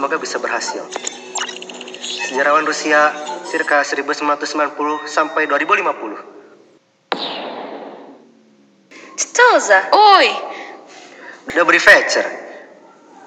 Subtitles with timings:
[0.00, 0.86] Semoga bisa berhasil.
[2.30, 3.12] Sejarawan Rusia
[3.50, 6.36] circa 1990 sampai 2050.
[9.16, 9.80] Что за?
[9.92, 10.28] Ой,
[11.52, 12.24] Dobry вечер.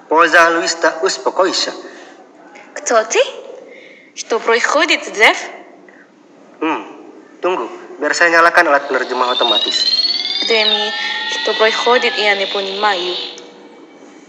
[0.08, 1.72] Поза Луиста успокойся.
[2.74, 3.20] Кто ты?
[4.14, 5.38] что происходит, Зев?
[6.60, 6.84] Hmm,
[7.40, 7.72] tunggu.
[7.98, 9.80] Biar saya nyalakan alat penerjemah otomatis.
[10.44, 10.92] Demi,
[11.32, 13.33] что происходит, я не понимаю.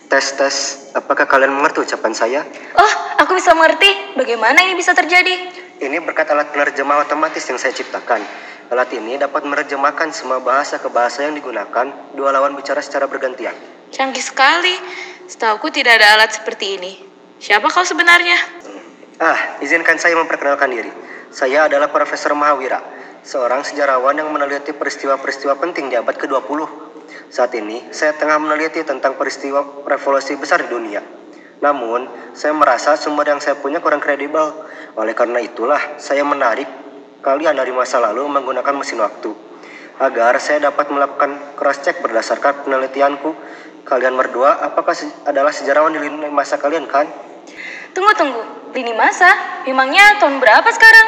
[0.07, 0.57] Tes tes.
[0.95, 2.41] Apakah kalian mengerti ucapan saya?
[2.79, 4.15] Oh, aku bisa mengerti.
[4.15, 5.51] Bagaimana ini bisa terjadi?
[5.83, 8.23] Ini berkat alat penerjemah otomatis yang saya ciptakan.
[8.71, 13.55] Alat ini dapat menerjemahkan semua bahasa ke bahasa yang digunakan dua lawan bicara secara bergantian.
[13.91, 14.79] Canggih sekali.
[15.27, 17.03] Setahuku tidak ada alat seperti ini.
[17.43, 18.39] Siapa kau sebenarnya?
[19.19, 20.93] Ah, izinkan saya memperkenalkan diri.
[21.35, 22.79] Saya adalah Profesor Mahawira,
[23.27, 26.86] seorang sejarawan yang meneliti peristiwa-peristiwa penting di abad ke-20.
[27.27, 31.03] Saat ini, saya tengah meneliti tentang peristiwa revolusi besar di dunia.
[31.61, 34.53] Namun, saya merasa sumber yang saya punya kurang kredibel.
[34.97, 36.69] Oleh karena itulah, saya menarik
[37.25, 39.33] kalian dari masa lalu menggunakan mesin waktu.
[39.97, 43.33] Agar saya dapat melakukan cross-check berdasarkan penelitianku.
[43.89, 47.09] Kalian berdua, apakah se- adalah sejarawan di lini masa kalian kan?
[47.97, 48.43] Tunggu, tunggu.
[48.77, 49.33] Lini masa?
[49.65, 51.07] Memangnya tahun berapa sekarang?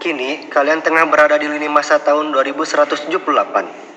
[0.00, 3.89] Kini, kalian tengah berada di lini masa tahun 2178.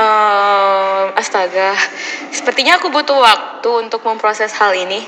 [0.00, 1.76] Ehm, astaga,
[2.32, 5.04] sepertinya aku butuh waktu untuk memproses hal ini.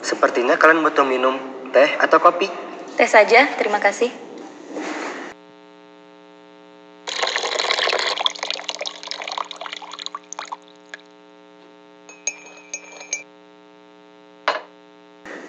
[0.00, 1.36] Sepertinya kalian butuh minum
[1.76, 2.48] teh atau kopi.
[2.96, 4.08] Tes saja, terima kasih.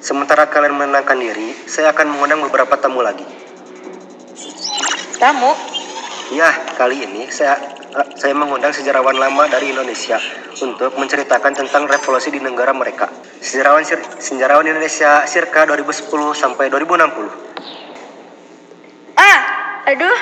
[0.04, 3.24] Sementara kalian menenangkan diri, saya akan mengundang beberapa tamu lagi.
[5.16, 5.56] Tamu,
[6.34, 7.54] Ya, kali ini saya
[7.94, 10.18] eh, saya mengundang sejarawan lama dari Indonesia
[10.58, 13.14] untuk menceritakan tentang revolusi di negara mereka.
[13.38, 13.86] Sejarawan
[14.18, 17.30] sejarawan Indonesia circa 2010 sampai 2060.
[19.14, 19.40] Ah,
[19.86, 20.18] aduh.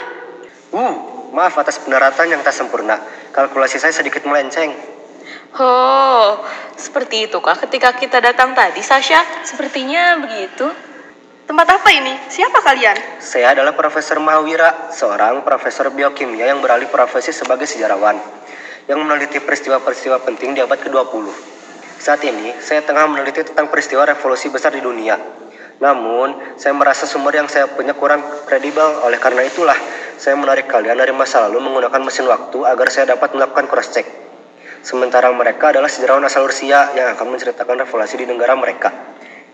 [0.76, 0.94] Uh,
[1.32, 3.00] maaf atas pendaratan yang tak sempurna.
[3.32, 4.76] Kalkulasi saya sedikit melenceng.
[5.56, 6.44] oh,
[6.76, 9.24] seperti itu kah ketika kita datang tadi, Sasha?
[9.48, 10.68] Sepertinya begitu.
[11.44, 12.16] Tempat apa ini?
[12.32, 13.20] Siapa kalian?
[13.20, 18.16] Saya adalah Profesor Mahawira, seorang profesor biokimia yang beralih profesi sebagai sejarawan
[18.88, 21.28] yang meneliti peristiwa-peristiwa penting di abad ke-20.
[22.00, 25.20] Saat ini, saya tengah meneliti tentang peristiwa revolusi besar di dunia.
[25.84, 29.04] Namun, saya merasa sumber yang saya punya kurang kredibel.
[29.04, 29.76] Oleh karena itulah,
[30.16, 34.08] saya menarik kalian dari masa lalu menggunakan mesin waktu agar saya dapat melakukan cross-check.
[34.80, 39.13] Sementara mereka adalah sejarawan asal Rusia yang akan menceritakan revolusi di negara mereka.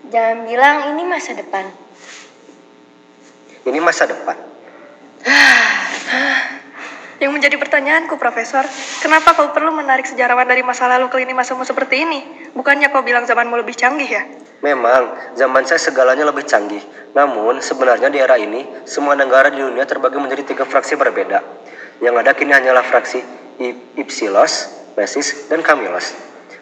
[0.09, 1.69] Jangan bilang ini masa depan.
[3.69, 4.37] Ini masa depan.
[7.21, 8.63] Yang menjadi pertanyaanku, Profesor,
[9.03, 12.19] kenapa kau perlu menarik sejarawan dari masa lalu ke lini masamu seperti ini?
[12.55, 14.23] Bukannya kau bilang zamanmu lebih canggih ya?
[14.63, 16.79] Memang, zaman saya segalanya lebih canggih.
[17.11, 21.43] Namun, sebenarnya di era ini, semua negara di dunia terbagi menjadi tiga fraksi berbeda.
[21.99, 23.19] Yang ada kini hanyalah fraksi
[23.99, 26.15] Ipsilos, Mesis, dan Kamilos.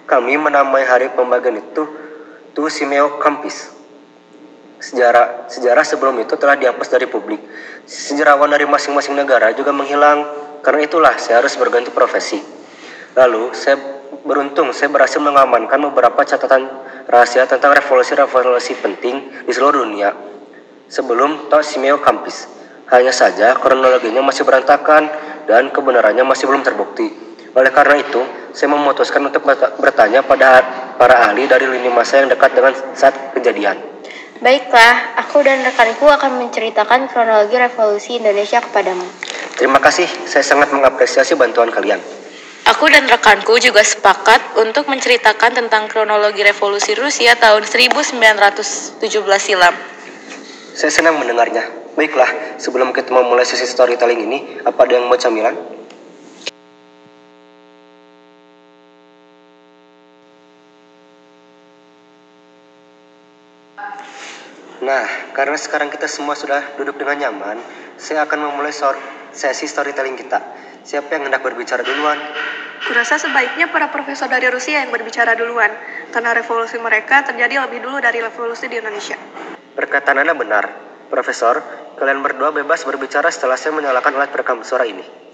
[0.10, 2.07] Kami menamai hari pembagian itu
[2.58, 3.70] Tu Simeo Campis.
[4.82, 7.38] Sejarah sejarah sebelum itu telah dihapus dari publik.
[7.86, 10.26] Sejarawan dari masing-masing negara juga menghilang.
[10.66, 12.42] Karena itulah saya harus berganti profesi.
[13.14, 13.78] Lalu saya
[14.26, 16.66] beruntung saya berhasil mengamankan beberapa catatan
[17.06, 20.18] rahasia tentang revolusi-revolusi penting di seluruh dunia
[20.90, 22.50] sebelum Tosimeo Campis.
[22.90, 25.06] Hanya saja kronologinya masih berantakan
[25.46, 27.06] dan kebenarannya masih belum terbukti.
[27.54, 32.30] Oleh karena itu, saya memutuskan untuk berta- bertanya pada para ahli dari lini masa yang
[32.34, 33.78] dekat dengan saat kejadian.
[34.38, 39.06] Baiklah, aku dan rekanku akan menceritakan kronologi revolusi Indonesia kepadamu.
[39.58, 41.98] Terima kasih, saya sangat mengapresiasi bantuan kalian.
[42.70, 49.02] Aku dan rekanku juga sepakat untuk menceritakan tentang kronologi revolusi Rusia tahun 1917
[49.40, 49.74] silam.
[50.78, 51.66] Saya senang mendengarnya.
[51.98, 55.77] Baiklah, sebelum kita memulai sesi storytelling ini, apa ada yang mau camilan?
[64.88, 65.04] Nah,
[65.36, 67.60] karena sekarang kita semua sudah duduk dengan nyaman,
[68.00, 68.72] saya akan memulai
[69.36, 70.40] sesi storytelling kita.
[70.88, 72.16] Siapa yang hendak berbicara duluan?
[72.88, 75.76] Kurasa sebaiknya para profesor dari Rusia yang berbicara duluan,
[76.16, 79.20] karena revolusi mereka terjadi lebih dulu dari revolusi di Indonesia.
[79.76, 80.72] Perkataan Anda benar.
[81.12, 81.60] Profesor,
[82.00, 85.27] kalian berdua bebas berbicara setelah saya menyalakan alat perekam suara ini.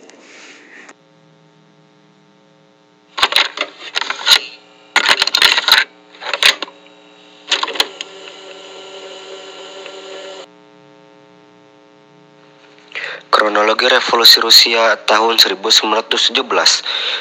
[13.87, 16.35] Revolusi Rusia tahun 1917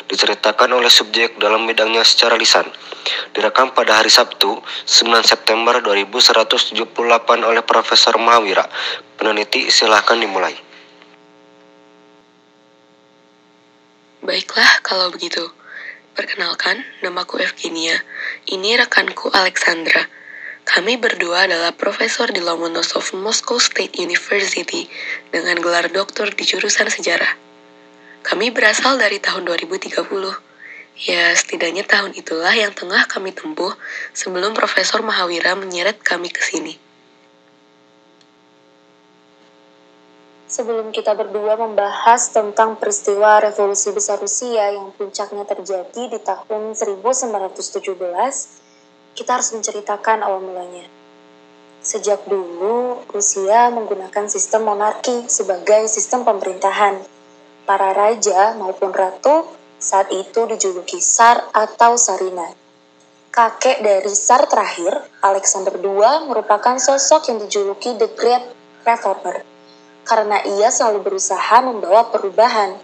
[0.09, 2.67] diceritakan oleh subjek dalam bidangnya secara lisan.
[3.35, 6.87] Direkam pada hari Sabtu, 9 September 2178
[7.43, 8.67] oleh Profesor Mahawira.
[9.19, 10.55] Peneliti silahkan dimulai.
[14.23, 15.43] Baiklah kalau begitu.
[16.15, 17.99] Perkenalkan, namaku Evgenia.
[18.47, 20.22] Ini rekanku Alexandra.
[20.73, 24.89] Kami berdua adalah profesor di Lomonosov Moscow State University
[25.29, 27.29] dengan gelar doktor di jurusan sejarah.
[28.25, 30.01] Kami berasal dari tahun 2030.
[31.05, 33.77] Ya, setidaknya tahun itulah yang tengah kami tempuh
[34.17, 36.81] sebelum Profesor Mahawira menyeret kami ke sini.
[40.49, 48.62] Sebelum kita berdua membahas tentang peristiwa revolusi besar Rusia yang puncaknya terjadi di tahun 1917,
[49.13, 50.89] kita harus menceritakan awal mulanya.
[51.83, 57.03] Sejak dulu, Rusia menggunakan sistem monarki sebagai sistem pemerintahan.
[57.67, 59.51] Para raja maupun ratu
[59.83, 62.55] saat itu dijuluki Tsar atau Sarina.
[63.35, 64.95] Kakek dari Tsar terakhir,
[65.25, 68.45] Alexander II, merupakan sosok yang dijuluki The Great
[68.87, 69.43] Reformer,
[70.07, 72.79] karena ia selalu berusaha membawa perubahan.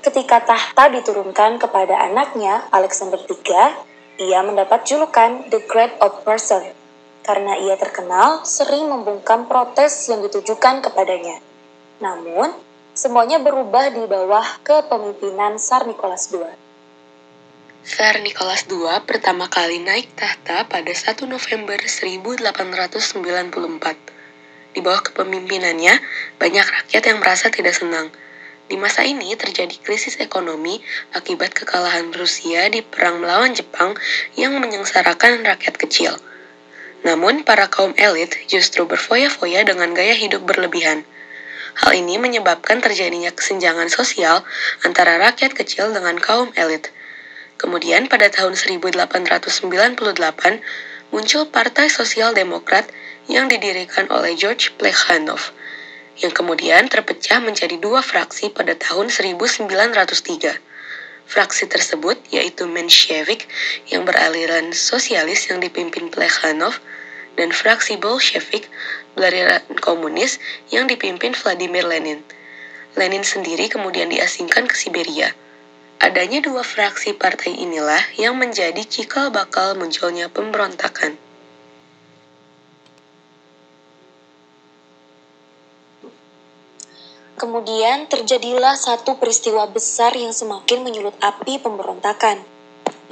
[0.00, 6.72] Ketika tahta diturunkan kepada anaknya, Alexander III, ia mendapat julukan The Great Oppressor
[7.20, 11.44] karena ia terkenal sering membungkam protes yang ditujukan kepadanya.
[12.00, 12.56] Namun,
[12.96, 16.48] semuanya berubah di bawah kepemimpinan Tsar Nicholas II.
[17.84, 24.72] Tsar Nicholas II pertama kali naik tahta pada 1 November 1894.
[24.72, 25.94] Di bawah kepemimpinannya,
[26.40, 28.08] banyak rakyat yang merasa tidak senang–
[28.66, 30.82] di masa ini terjadi krisis ekonomi
[31.14, 33.94] akibat kekalahan Rusia di perang melawan Jepang
[34.34, 36.18] yang menyengsarakan rakyat kecil.
[37.06, 41.06] Namun, para kaum elit justru berfoya-foya dengan gaya hidup berlebihan.
[41.78, 44.42] Hal ini menyebabkan terjadinya kesenjangan sosial
[44.82, 46.90] antara rakyat kecil dengan kaum elit.
[47.62, 50.02] Kemudian pada tahun 1898
[51.14, 52.90] muncul Partai Sosial Demokrat
[53.30, 55.55] yang didirikan oleh George Plekhanov
[56.20, 59.66] yang kemudian terpecah menjadi dua fraksi pada tahun 1903.
[61.26, 63.50] Fraksi tersebut yaitu Menshevik
[63.90, 66.78] yang beraliran sosialis yang dipimpin Plekhanov
[67.36, 68.70] dan fraksi Bolshevik
[69.18, 70.40] beraliran komunis
[70.72, 72.22] yang dipimpin Vladimir Lenin.
[72.96, 75.36] Lenin sendiri kemudian diasingkan ke Siberia.
[76.00, 81.25] Adanya dua fraksi partai inilah yang menjadi cikal bakal munculnya pemberontakan.
[87.36, 92.40] Kemudian terjadilah satu peristiwa besar yang semakin menyulut api pemberontakan.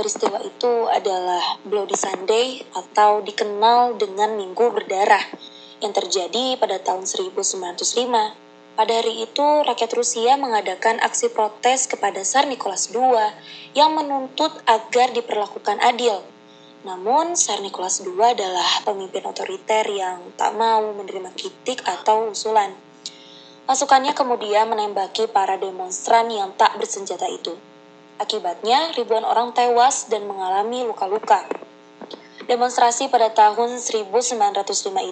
[0.00, 5.20] Peristiwa itu adalah Bloody Sunday atau dikenal dengan Minggu Berdarah
[5.84, 7.84] yang terjadi pada tahun 1905.
[8.80, 13.12] Pada hari itu, rakyat Rusia mengadakan aksi protes kepada Tsar Nicholas II
[13.76, 16.24] yang menuntut agar diperlakukan adil.
[16.88, 22.72] Namun, Tsar Nicholas II adalah pemimpin otoriter yang tak mau menerima kritik atau usulan.
[23.64, 27.56] Pasukannya kemudian menembaki para demonstran yang tak bersenjata itu.
[28.20, 31.48] Akibatnya, ribuan orang tewas dan mengalami luka-luka.
[32.44, 34.60] Demonstrasi pada tahun 1905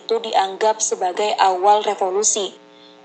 [0.05, 2.53] itu dianggap sebagai awal revolusi.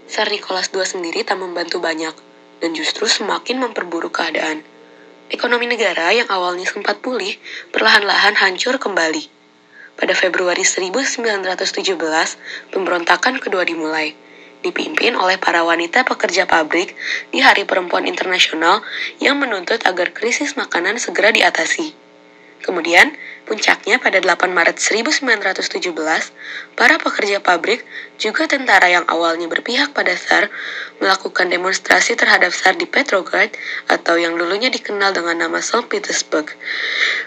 [0.05, 2.13] Tsar Nicholas II sendiri tak membantu banyak,
[2.61, 4.61] dan justru semakin memperburuk keadaan.
[5.33, 7.33] Ekonomi negara yang awalnya sempat pulih,
[7.73, 9.25] perlahan-lahan hancur kembali.
[9.97, 11.89] Pada Februari 1917,
[12.69, 14.13] pemberontakan kedua dimulai
[14.63, 16.95] dipimpin oleh para wanita pekerja pabrik
[17.29, 18.81] di Hari Perempuan Internasional
[19.19, 21.93] yang menuntut agar krisis makanan segera diatasi.
[22.63, 23.11] Kemudian,
[23.43, 25.91] puncaknya pada 8 Maret 1917,
[26.79, 27.83] para pekerja pabrik,
[28.15, 30.47] juga tentara yang awalnya berpihak pada Tsar,
[31.03, 33.51] melakukan demonstrasi terhadap Tsar di Petrograd
[33.91, 35.91] atau yang dulunya dikenal dengan nama St.
[35.91, 36.55] Petersburg.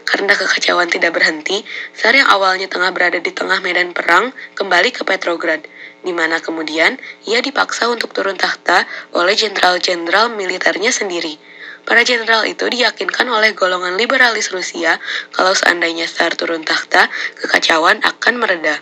[0.09, 1.61] Karena kekacauan tidak berhenti,
[1.93, 5.61] Tsar yang awalnya tengah berada di tengah medan perang kembali ke Petrograd
[6.07, 6.95] di mana kemudian
[7.27, 11.35] ia dipaksa untuk turun tahta oleh jenderal-jenderal militernya sendiri.
[11.83, 15.03] Para jenderal itu diyakinkan oleh golongan liberalis Rusia
[15.35, 17.11] kalau seandainya Tsar turun tahta,
[17.43, 18.79] kekacauan akan mereda.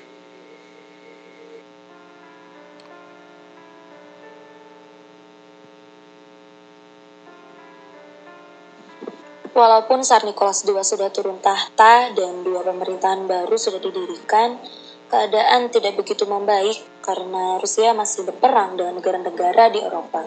[9.54, 14.58] Walaupun Tsar Nicholas II sudah turun tahta dan dua pemerintahan baru sudah didirikan,
[15.12, 20.24] keadaan tidak begitu membaik karena Rusia masih berperang dengan negara-negara di Eropa.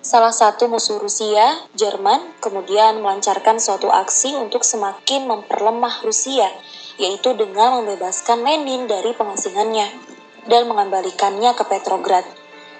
[0.00, 6.48] Salah satu musuh Rusia, Jerman, kemudian melancarkan suatu aksi untuk semakin memperlemah Rusia,
[6.96, 9.92] yaitu dengan membebaskan Lenin dari pengasingannya
[10.48, 12.24] dan mengembalikannya ke Petrograd.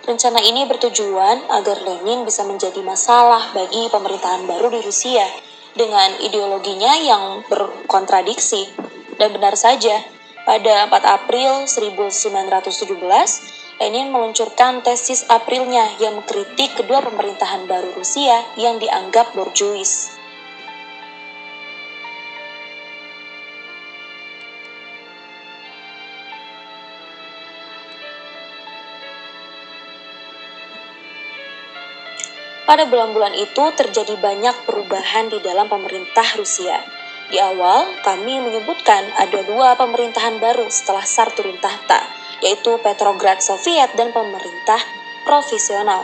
[0.01, 5.29] Rencana ini bertujuan agar Lenin bisa menjadi masalah bagi pemerintahan baru di Rusia
[5.77, 8.65] dengan ideologinya yang berkontradiksi.
[9.21, 10.01] Dan benar saja,
[10.51, 12.99] pada 4 April 1917,
[13.79, 20.11] Lenin meluncurkan tesis Aprilnya yang mengkritik kedua pemerintahan baru Rusia yang dianggap borjuis.
[32.67, 37.00] Pada bulan-bulan itu terjadi banyak perubahan di dalam pemerintah Rusia.
[37.31, 42.03] Di awal, kami menyebutkan ada dua pemerintahan baru setelah Tsar turun tahta,
[42.43, 44.83] yaitu Petrograd Soviet dan pemerintah
[45.23, 46.03] profesional.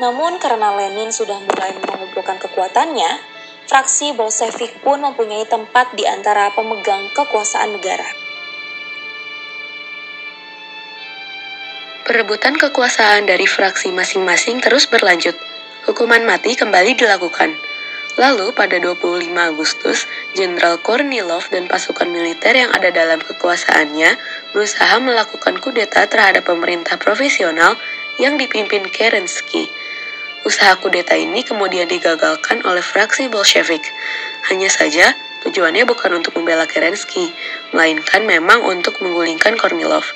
[0.00, 3.20] Namun karena Lenin sudah mulai mengumpulkan kekuatannya,
[3.68, 8.08] fraksi Bolshevik pun mempunyai tempat di antara pemegang kekuasaan negara.
[12.08, 15.36] Perebutan kekuasaan dari fraksi masing-masing terus berlanjut
[15.88, 17.56] hukuman mati kembali dilakukan.
[18.14, 20.06] Lalu pada 25 Agustus,
[20.38, 24.14] Jenderal Kornilov dan pasukan militer yang ada dalam kekuasaannya
[24.54, 27.74] berusaha melakukan kudeta terhadap pemerintah profesional
[28.22, 29.66] yang dipimpin Kerensky.
[30.46, 33.82] Usaha kudeta ini kemudian digagalkan oleh fraksi Bolshevik.
[34.46, 35.10] Hanya saja,
[35.42, 37.34] tujuannya bukan untuk membela Kerensky,
[37.74, 40.06] melainkan memang untuk menggulingkan Kornilov.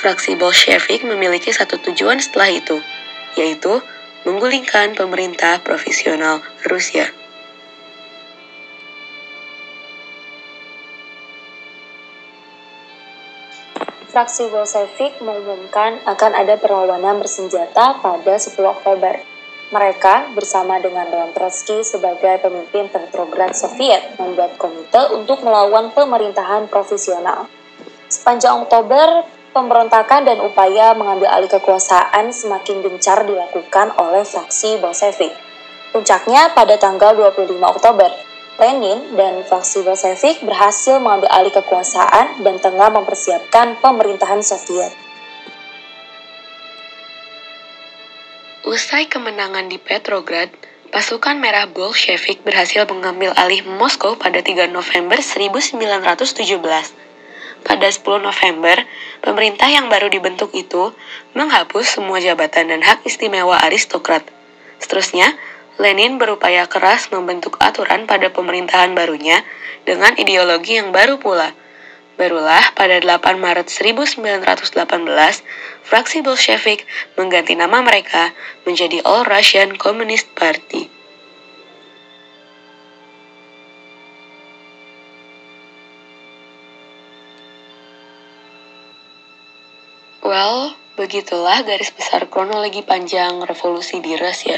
[0.00, 2.80] Fraksi Bolshevik memiliki satu tujuan setelah itu,
[3.36, 3.84] yaitu
[4.24, 7.23] menggulingkan pemerintah profesional Rusia.
[14.14, 19.18] Fraksi Bolshevik mengumumkan akan ada perlawanan bersenjata pada 10 Oktober.
[19.74, 27.50] Mereka bersama dengan Leon Trotsky sebagai pemimpin Petrograd Soviet membuat komite untuk melawan pemerintahan profesional.
[28.06, 35.34] Sepanjang Oktober, Pemberontakan dan upaya mengambil alih kekuasaan semakin gencar dilakukan oleh fraksi Bolshevik.
[35.90, 38.14] Puncaknya pada tanggal 25 Oktober,
[38.54, 44.94] Lenin dan fraksi Bolshevik berhasil mengambil alih kekuasaan dan tengah mempersiapkan pemerintahan Soviet.
[48.62, 50.54] Usai kemenangan di Petrograd,
[50.94, 56.54] pasukan merah Bolshevik berhasil mengambil alih Moskow pada 3 November 1917.
[57.66, 58.76] Pada 10 November,
[59.18, 60.94] pemerintah yang baru dibentuk itu
[61.34, 64.22] menghapus semua jabatan dan hak istimewa aristokrat.
[64.78, 65.34] Seterusnya,
[65.74, 69.42] Lenin berupaya keras membentuk aturan pada pemerintahan barunya
[69.82, 71.50] dengan ideologi yang baru pula.
[72.14, 74.70] Barulah pada 8 Maret 1918,
[75.82, 76.86] fraksi Bolshevik
[77.18, 78.30] mengganti nama mereka
[78.62, 80.94] menjadi All Russian Communist Party.
[90.24, 94.56] Well, begitulah garis besar kronologi panjang revolusi di Rusia.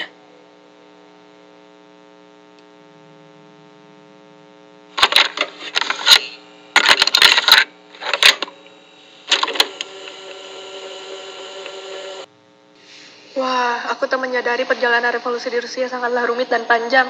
[13.37, 17.09] Wah, aku tak menyadari perjalanan revolusi di Rusia sangatlah rumit dan panjang.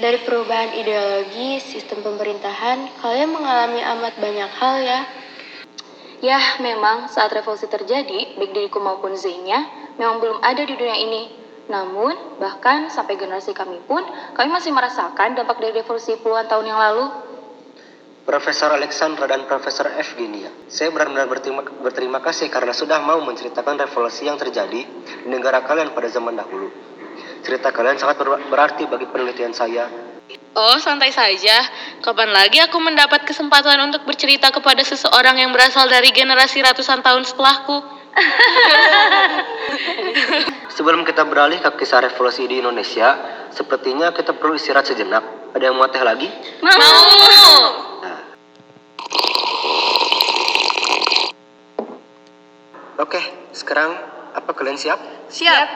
[0.00, 5.00] Dari perubahan ideologi, sistem pemerintahan, kalian mengalami amat banyak hal ya.
[6.24, 9.68] Ya, memang saat revolusi terjadi, baik diriku maupun Zenya
[10.00, 11.22] memang belum ada di dunia ini.
[11.68, 14.00] Namun, bahkan sampai generasi kami pun,
[14.32, 17.12] kami masih merasakan dampak dari revolusi puluhan tahun yang lalu.
[18.26, 24.26] Profesor Alexandra dan Profesor Evgenia, saya benar-benar berterima, berterima kasih karena sudah mau menceritakan revolusi
[24.26, 26.66] yang terjadi di negara kalian pada zaman dahulu.
[27.46, 28.18] Cerita kalian sangat
[28.50, 29.86] berarti bagi penelitian saya
[30.56, 31.62] Oh, santai saja.
[32.02, 37.28] Kapan lagi aku mendapat kesempatan untuk bercerita kepada seseorang yang berasal dari generasi ratusan tahun
[37.28, 37.76] setelahku?
[40.80, 43.14] Sebelum kita beralih ke kisah revolusi di Indonesia,
[43.52, 45.52] sepertinya kita perlu istirahat sejenak.
[45.52, 46.32] Ada yang mau teh lagi?
[46.64, 46.72] Mau.
[46.72, 47.95] Nah.
[52.96, 53.20] Oke,
[53.52, 53.92] sekarang
[54.32, 54.96] apa kalian siap?
[55.28, 55.68] Siap.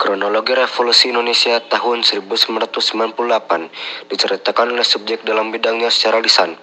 [0.00, 6.56] Kronologi Revolusi Indonesia tahun 1998 diceritakan oleh subjek dalam bidangnya secara lisan.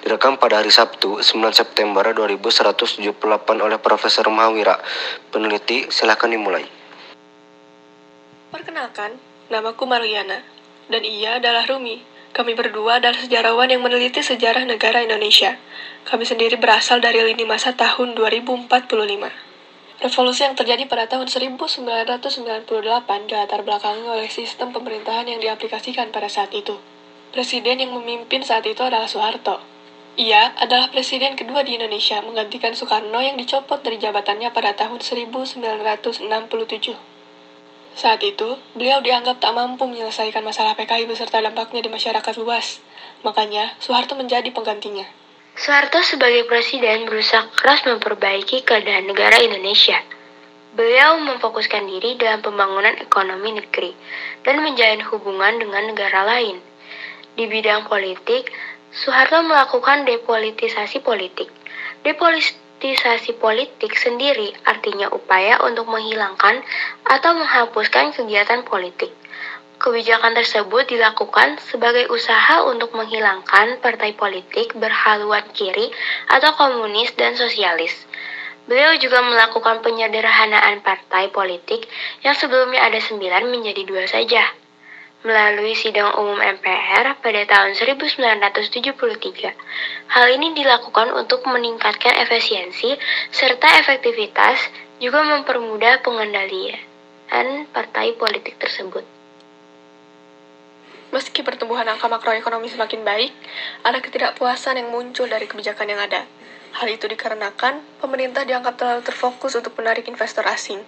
[0.00, 3.12] Direkam pada hari Sabtu, 9 September 2178
[3.60, 4.80] oleh Profesor Mahawira.
[5.28, 6.85] Peneliti, silahkan dimulai.
[8.56, 9.20] Perkenalkan,
[9.52, 10.40] namaku Mariana,
[10.88, 12.00] dan ia adalah Rumi.
[12.32, 15.60] Kami berdua adalah sejarawan yang meneliti sejarah negara Indonesia.
[16.08, 18.72] Kami sendiri berasal dari lini masa tahun 2045.
[20.00, 22.64] Revolusi yang terjadi pada tahun 1998
[23.28, 26.80] dilatar belakangi oleh sistem pemerintahan yang diaplikasikan pada saat itu.
[27.36, 29.60] Presiden yang memimpin saat itu adalah Soeharto.
[30.16, 37.15] Ia adalah presiden kedua di Indonesia menggantikan Soekarno yang dicopot dari jabatannya pada tahun 1967.
[37.96, 42.84] Saat itu, beliau dianggap tak mampu menyelesaikan masalah PKI beserta dampaknya di masyarakat luas.
[43.24, 45.08] Makanya, Soeharto menjadi penggantinya.
[45.56, 49.96] Soeharto sebagai presiden berusaha keras memperbaiki keadaan negara Indonesia.
[50.76, 53.96] Beliau memfokuskan diri dalam pembangunan ekonomi negeri
[54.44, 56.60] dan menjalin hubungan dengan negara lain.
[57.32, 58.52] Di bidang politik,
[58.92, 61.48] Soeharto melakukan depolitisasi politik.
[62.86, 66.62] Depolitisasi politik sendiri artinya upaya untuk menghilangkan
[67.02, 69.10] atau menghapuskan kegiatan politik.
[69.82, 75.90] Kebijakan tersebut dilakukan sebagai usaha untuk menghilangkan partai politik berhaluan kiri
[76.30, 78.06] atau komunis dan sosialis.
[78.70, 81.90] Beliau juga melakukan penyederhanaan partai politik
[82.22, 84.46] yang sebelumnya ada sembilan menjadi dua saja.
[85.26, 89.58] Melalui sidang umum MPR pada tahun 1973,
[90.06, 92.94] hal ini dilakukan untuk meningkatkan efisiensi
[93.34, 94.70] serta efektivitas
[95.02, 96.78] juga mempermudah pengendalian
[97.74, 99.02] partai politik tersebut.
[101.10, 103.34] Meski pertumbuhan angka makroekonomi semakin baik,
[103.82, 106.22] ada ketidakpuasan yang muncul dari kebijakan yang ada.
[106.78, 110.86] Hal itu dikarenakan pemerintah dianggap terlalu terfokus untuk menarik investor asing.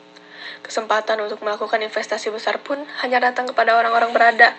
[0.62, 4.54] Kesempatan untuk melakukan investasi besar pun hanya datang kepada orang-orang berada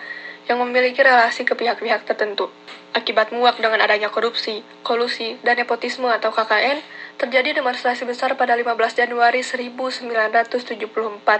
[0.50, 2.50] yang memiliki relasi ke pihak-pihak tertentu.
[2.90, 6.82] Akibat muak dengan adanya korupsi, kolusi, dan nepotisme atau KKN,
[7.20, 10.82] terjadi demonstrasi besar pada 15 Januari 1974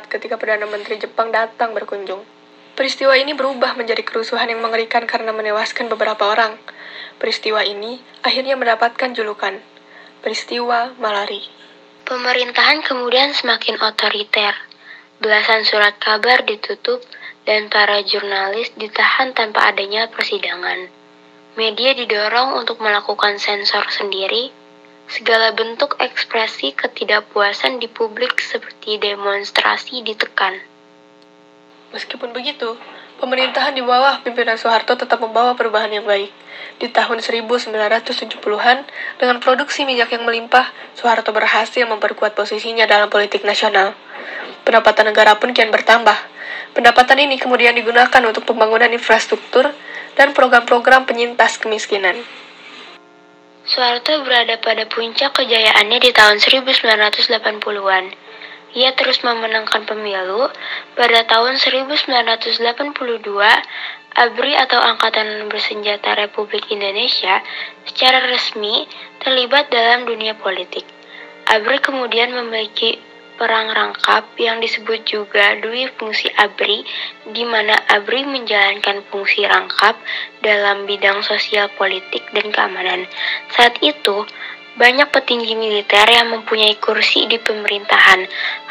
[0.06, 2.22] ketika Perdana Menteri Jepang datang berkunjung.
[2.78, 6.54] Peristiwa ini berubah menjadi kerusuhan yang mengerikan karena menewaskan beberapa orang.
[7.18, 9.58] Peristiwa ini akhirnya mendapatkan julukan
[10.20, 11.40] Peristiwa Malari.
[12.10, 14.50] Pemerintahan kemudian semakin otoriter.
[15.22, 16.98] Belasan surat kabar ditutup
[17.46, 20.90] dan para jurnalis ditahan tanpa adanya persidangan.
[21.54, 24.50] Media didorong untuk melakukan sensor sendiri.
[25.06, 30.58] Segala bentuk ekspresi ketidakpuasan di publik seperti demonstrasi ditekan.
[31.94, 32.74] Meskipun begitu,
[33.20, 36.32] pemerintahan di bawah pimpinan Soeharto tetap membawa perubahan yang baik.
[36.80, 38.88] Di tahun 1970-an,
[39.20, 43.92] dengan produksi minyak yang melimpah, Soeharto berhasil memperkuat posisinya dalam politik nasional.
[44.64, 46.16] Pendapatan negara pun kian bertambah.
[46.72, 49.68] Pendapatan ini kemudian digunakan untuk pembangunan infrastruktur
[50.16, 52.16] dan program-program penyintas kemiskinan.
[53.68, 58.29] Soeharto berada pada puncak kejayaannya di tahun 1980-an.
[58.70, 60.46] Ia terus memenangkan pemilu.
[60.94, 62.62] Pada tahun 1982,
[64.10, 67.42] ABRI atau Angkatan Bersenjata Republik Indonesia
[67.86, 68.86] secara resmi
[69.22, 70.86] terlibat dalam dunia politik.
[71.50, 72.98] ABRI kemudian memiliki
[73.40, 76.84] perang rangkap yang disebut juga dui fungsi ABRI,
[77.32, 79.96] di mana ABRI menjalankan fungsi rangkap
[80.44, 83.08] dalam bidang sosial politik dan keamanan.
[83.56, 84.28] Saat itu,
[84.80, 88.24] banyak petinggi militer yang mempunyai kursi di pemerintahan.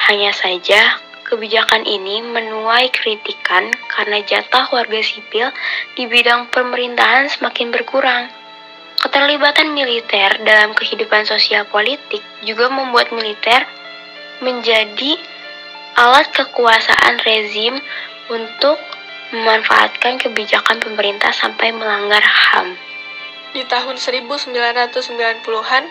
[0.10, 0.98] Hanya saja,
[1.30, 5.54] kebijakan ini menuai kritikan karena jatah warga sipil
[5.94, 8.26] di bidang pemerintahan semakin berkurang.
[8.98, 13.70] Keterlibatan militer dalam kehidupan sosial politik juga membuat militer
[14.42, 15.14] menjadi
[15.94, 17.78] alat kekuasaan rezim
[18.34, 18.82] untuk
[19.30, 22.89] memanfaatkan kebijakan pemerintah sampai melanggar HAM.
[23.50, 25.84] Di tahun 1990-an,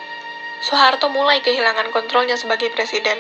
[0.63, 3.19] Soeharto mulai kehilangan kontrolnya sebagai presiden.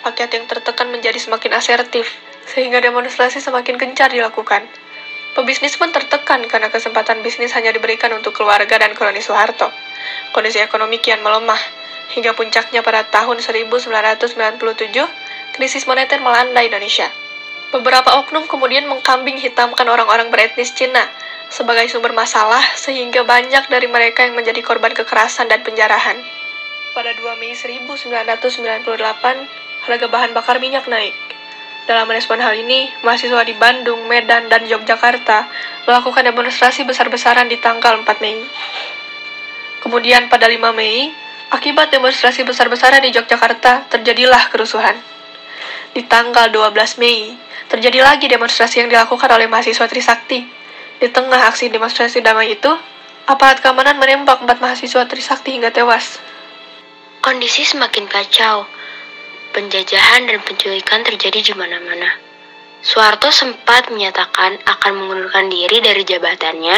[0.00, 2.08] Rakyat yang tertekan menjadi semakin asertif,
[2.48, 4.64] sehingga demonstrasi semakin gencar dilakukan.
[5.36, 9.68] Pebisnis pun tertekan karena kesempatan bisnis hanya diberikan untuk keluarga dan kroni Soeharto.
[10.32, 11.60] Kondisi ekonomi kian melemah,
[12.16, 13.92] hingga puncaknya pada tahun 1997,
[15.52, 17.12] krisis moneter melanda Indonesia.
[17.76, 21.04] Beberapa oknum kemudian mengkambing hitamkan orang-orang beretnis Cina
[21.50, 26.22] sebagai sumber masalah sehingga banyak dari mereka yang menjadi korban kekerasan dan penjarahan.
[26.94, 28.86] Pada 2 Mei 1998,
[29.86, 31.14] harga bahan bakar minyak naik.
[31.90, 35.50] Dalam merespon hal ini, mahasiswa di Bandung, Medan, dan Yogyakarta
[35.90, 38.46] melakukan demonstrasi besar-besaran di tanggal 4 Mei.
[39.82, 41.10] Kemudian pada 5 Mei,
[41.50, 44.94] akibat demonstrasi besar-besaran di Yogyakarta, terjadilah kerusuhan.
[45.90, 47.34] Di tanggal 12 Mei,
[47.66, 50.59] terjadi lagi demonstrasi yang dilakukan oleh mahasiswa Trisakti.
[51.00, 52.68] Di tengah aksi demonstrasi damai itu,
[53.24, 56.20] aparat keamanan menembak empat mahasiswa Trisakti hingga tewas.
[57.24, 58.68] Kondisi semakin kacau.
[59.56, 62.20] Penjajahan dan penculikan terjadi di mana-mana.
[62.84, 66.76] Soeharto sempat menyatakan akan mengundurkan diri dari jabatannya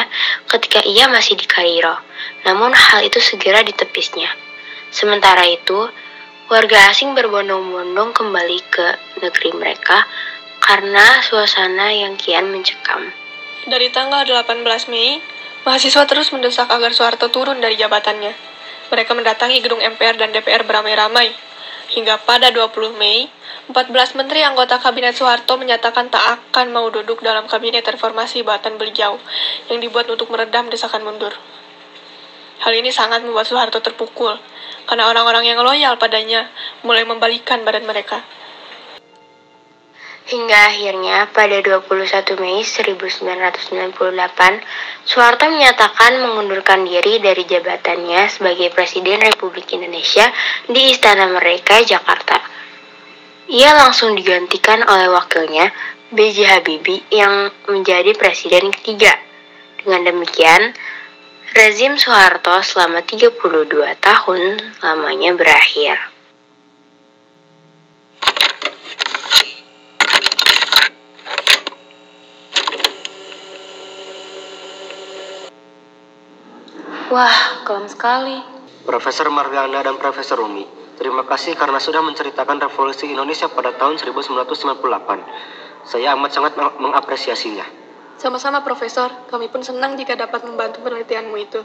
[0.50, 1.98] ketika ia masih di Kairo.
[2.46, 4.30] Namun hal itu segera ditepisnya.
[4.94, 5.90] Sementara itu,
[6.46, 8.86] warga asing berbondong-bondong kembali ke
[9.18, 10.06] negeri mereka
[10.62, 13.21] karena suasana yang kian mencekam.
[13.62, 14.58] Dari tanggal 18
[14.90, 15.22] Mei,
[15.62, 18.34] mahasiswa terus mendesak agar Soeharto turun dari jabatannya.
[18.90, 21.30] Mereka mendatangi gedung MPR dan DPR beramai-ramai.
[21.94, 23.30] Hingga pada 20 Mei,
[23.70, 29.22] 14 menteri anggota kabinet Soeharto menyatakan tak akan mau duduk dalam kabinet reformasi Batan Beliau
[29.70, 31.30] yang dibuat untuk meredam desakan mundur.
[32.66, 34.42] Hal ini sangat membuat Soeharto terpukul,
[34.90, 36.50] karena orang-orang yang loyal padanya
[36.82, 38.26] mulai membalikan badan mereka.
[40.22, 43.90] Hingga akhirnya pada 21 Mei 1998,
[45.02, 50.30] Soeharto menyatakan mengundurkan diri dari jabatannya sebagai Presiden Republik Indonesia
[50.70, 52.38] di Istana Merdeka, Jakarta.
[53.50, 55.74] Ia langsung digantikan oleh wakilnya,
[56.14, 56.38] B.J.
[56.46, 59.18] Habibie yang menjadi presiden ketiga.
[59.82, 60.70] Dengan demikian,
[61.50, 63.42] rezim Soeharto selama 32
[63.98, 64.42] tahun
[64.78, 66.11] lamanya berakhir.
[77.12, 78.40] Wah, kelam sekali.
[78.88, 80.64] Profesor Margana dan Profesor Umi,
[80.96, 85.20] terima kasih karena sudah menceritakan revolusi Indonesia pada tahun 1998.
[85.84, 87.68] Saya amat sangat meng- mengapresiasinya.
[88.16, 89.12] Sama-sama, Profesor.
[89.28, 91.60] Kami pun senang jika dapat membantu penelitianmu itu.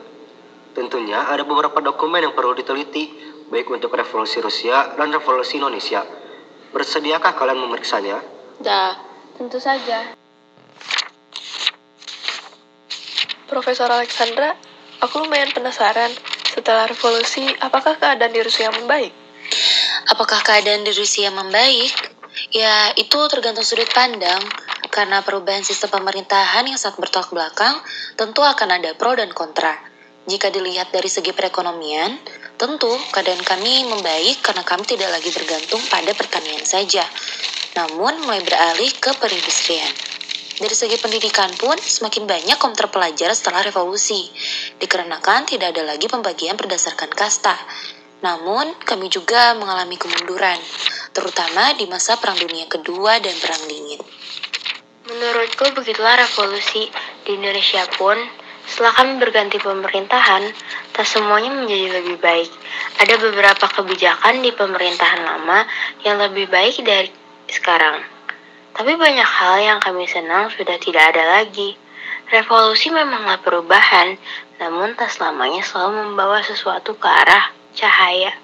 [0.75, 3.15] Tentunya ada beberapa dokumen yang perlu diteliti,
[3.47, 6.03] baik untuk revolusi Rusia dan revolusi Indonesia.
[6.75, 8.19] Bersediakah kalian memeriksanya?
[8.59, 8.99] Dah,
[9.39, 10.11] tentu saja.
[13.47, 14.59] Profesor Alexandra,
[15.01, 16.09] aku lumayan penasaran.
[16.57, 19.13] Setelah revolusi, apakah keadaan di Rusia membaik?
[20.09, 21.93] Apakah keadaan di Rusia membaik?
[22.53, 24.41] Ya, itu tergantung sudut pandang.
[24.87, 27.77] Karena perubahan sistem pemerintahan yang sangat bertolak belakang,
[28.17, 29.77] tentu akan ada pro dan kontra.
[30.27, 32.19] Jika dilihat dari segi perekonomian,
[32.59, 37.05] tentu keadaan kami membaik karena kami tidak lagi bergantung pada pertanian saja,
[37.79, 39.87] namun mulai beralih ke perindustrian.
[40.57, 44.25] Dari segi pendidikan pun, semakin banyak kaum terpelajar setelah revolusi,
[44.81, 47.53] dikarenakan tidak ada lagi pembagian berdasarkan kasta.
[48.25, 50.57] Namun, kami juga mengalami kemunduran,
[51.13, 54.01] terutama di masa Perang Dunia Kedua dan Perang Dingin.
[55.13, 56.89] Menurutku begitulah revolusi
[57.21, 58.17] di Indonesia pun
[58.67, 60.43] setelah kami berganti pemerintahan,
[60.91, 62.51] tak semuanya menjadi lebih baik.
[62.99, 65.63] Ada beberapa kebijakan di pemerintahan lama
[66.03, 67.07] yang lebih baik dari
[67.47, 68.16] sekarang.
[68.77, 71.73] Tapi banyak hal yang kami senang sudah tidak ada lagi.
[72.29, 74.21] Revolusi memanglah perubahan,
[74.61, 78.37] namun tak selamanya selalu membawa sesuatu ke arah cahaya.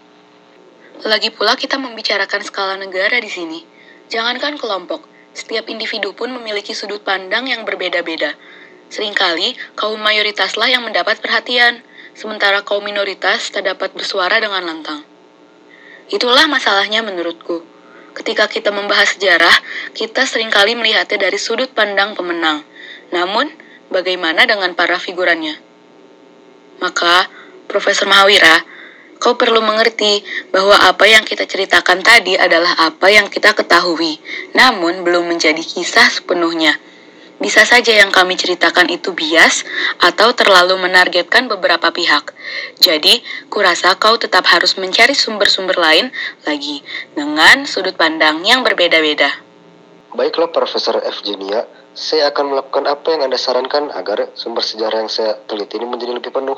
[1.05, 3.61] Lagi pula kita membicarakan skala negara di sini.
[4.09, 5.05] Jangankan kelompok,
[5.37, 8.33] setiap individu pun memiliki sudut pandang yang berbeda-beda.
[8.89, 11.85] Seringkali, kaum mayoritaslah yang mendapat perhatian,
[12.17, 15.05] sementara kaum minoritas tak dapat bersuara dengan lantang.
[16.09, 17.72] Itulah masalahnya menurutku.
[18.13, 19.53] Ketika kita membahas sejarah,
[19.97, 22.61] kita sering kali melihatnya dari sudut pandang pemenang.
[23.09, 23.49] Namun,
[23.89, 25.57] bagaimana dengan para figurannya?
[26.77, 27.25] Maka,
[27.65, 28.61] Profesor Mahawira,
[29.17, 30.21] kau perlu mengerti
[30.53, 34.19] bahwa apa yang kita ceritakan tadi adalah apa yang kita ketahui,
[34.53, 36.77] namun belum menjadi kisah sepenuhnya.
[37.43, 39.67] Bisa saja yang kami ceritakan itu bias
[39.99, 42.31] atau terlalu menargetkan beberapa pihak.
[42.79, 43.19] Jadi,
[43.51, 46.07] kurasa kau tetap harus mencari sumber-sumber lain
[46.47, 46.79] lagi
[47.11, 49.27] dengan sudut pandang yang berbeda-beda.
[50.15, 55.35] Baiklah Profesor Evgenia, saya akan melakukan apa yang Anda sarankan agar sumber sejarah yang saya
[55.43, 56.55] teliti ini menjadi lebih penuh.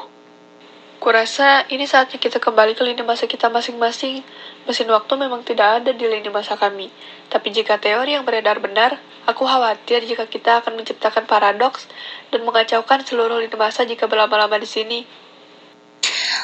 [1.02, 4.22] Kurasa ini saatnya kita kembali ke lini masa kita masing-masing.
[4.66, 6.90] Mesin waktu memang tidak ada di lini masa kami.
[7.30, 8.98] Tapi jika teori yang beredar benar,
[9.30, 11.86] aku khawatir jika kita akan menciptakan paradoks
[12.34, 15.00] dan mengacaukan seluruh lini masa jika berlama-lama di sini.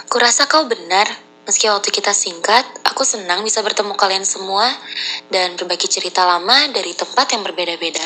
[0.05, 1.09] Kurasa kau benar.
[1.41, 4.69] Meski waktu kita singkat, aku senang bisa bertemu kalian semua
[5.33, 8.05] dan berbagi cerita lama dari tempat yang berbeda-beda.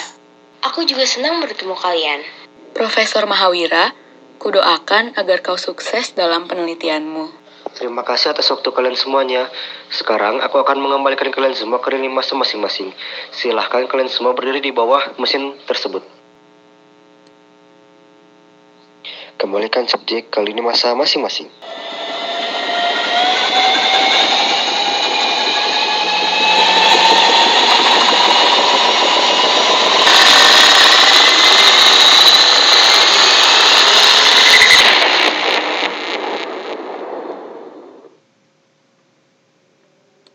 [0.63, 2.23] Aku juga senang bertemu kalian.
[2.71, 3.91] Profesor Mahawira,
[4.39, 7.44] kudoakan agar kau sukses dalam penelitianmu.
[7.75, 9.51] Terima kasih atas waktu kalian semuanya.
[9.91, 12.95] Sekarang aku akan mengembalikan kalian semua ke lini masa masing-masing.
[13.35, 15.99] Silahkan kalian semua berdiri di bawah mesin tersebut.
[19.35, 21.51] Kembalikan subjek ke lini masa masing-masing.